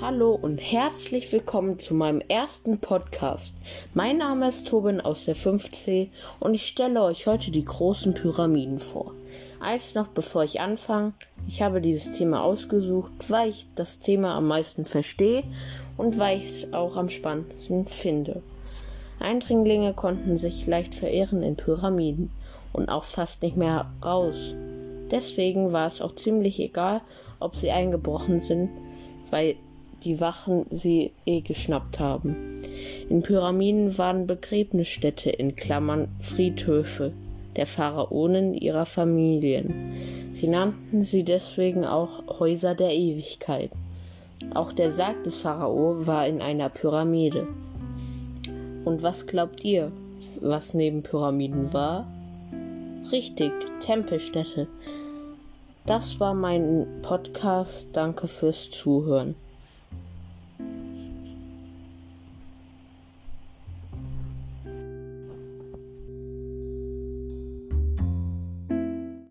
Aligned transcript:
Hallo 0.00 0.38
und 0.40 0.58
herzlich 0.58 1.32
willkommen 1.32 1.80
zu 1.80 1.92
meinem 1.92 2.22
ersten 2.28 2.78
Podcast. 2.78 3.56
Mein 3.94 4.18
Name 4.18 4.48
ist 4.48 4.68
Tobin 4.68 5.00
aus 5.00 5.24
der 5.24 5.34
5C 5.34 6.10
und 6.38 6.54
ich 6.54 6.68
stelle 6.68 7.02
euch 7.02 7.26
heute 7.26 7.50
die 7.50 7.64
großen 7.64 8.14
Pyramiden 8.14 8.78
vor. 8.78 9.12
Eins 9.58 9.96
noch 9.96 10.06
bevor 10.06 10.44
ich 10.44 10.60
anfange, 10.60 11.14
ich 11.48 11.62
habe 11.62 11.80
dieses 11.80 12.12
Thema 12.12 12.44
ausgesucht, 12.44 13.10
weil 13.26 13.50
ich 13.50 13.66
das 13.74 13.98
Thema 13.98 14.36
am 14.36 14.46
meisten 14.46 14.84
verstehe 14.84 15.42
und 15.96 16.16
weil 16.16 16.38
ich 16.38 16.44
es 16.44 16.72
auch 16.72 16.96
am 16.96 17.08
spannendsten 17.08 17.84
finde. 17.84 18.40
Eindringlinge 19.18 19.94
konnten 19.94 20.36
sich 20.36 20.68
leicht 20.68 20.94
verehren 20.94 21.42
in 21.42 21.56
Pyramiden 21.56 22.30
und 22.72 22.88
auch 22.88 23.04
fast 23.04 23.42
nicht 23.42 23.56
mehr 23.56 23.90
raus. 24.04 24.54
Deswegen 25.10 25.72
war 25.72 25.88
es 25.88 26.00
auch 26.00 26.14
ziemlich 26.14 26.60
egal, 26.60 27.00
ob 27.40 27.56
sie 27.56 27.72
eingebrochen 27.72 28.38
sind, 28.38 28.70
weil 29.30 29.56
die 30.04 30.20
Wachen 30.20 30.66
sie 30.70 31.12
eh 31.26 31.40
geschnappt 31.40 31.98
haben. 31.98 32.36
In 33.08 33.22
Pyramiden 33.22 33.96
waren 33.98 34.26
Begräbnisstätte 34.26 35.30
in 35.30 35.56
Klammern 35.56 36.08
Friedhöfe 36.20 37.12
der 37.56 37.66
Pharaonen 37.66 38.54
ihrer 38.54 38.84
Familien. 38.84 39.94
Sie 40.32 40.46
nannten 40.46 41.02
sie 41.02 41.24
deswegen 41.24 41.84
auch 41.84 42.38
Häuser 42.38 42.74
der 42.74 42.94
Ewigkeit. 42.94 43.70
Auch 44.54 44.72
der 44.72 44.92
Sarg 44.92 45.24
des 45.24 45.36
Pharao 45.38 46.06
war 46.06 46.26
in 46.26 46.40
einer 46.40 46.68
Pyramide. 46.68 47.48
Und 48.84 49.02
was 49.02 49.26
glaubt 49.26 49.64
ihr, 49.64 49.90
was 50.40 50.74
neben 50.74 51.02
Pyramiden 51.02 51.72
war? 51.72 52.06
Richtig, 53.10 53.50
Tempelstätte. 53.80 54.68
Das 55.84 56.20
war 56.20 56.34
mein 56.34 56.86
Podcast. 57.02 57.88
Danke 57.92 58.28
fürs 58.28 58.70
Zuhören. 58.70 59.34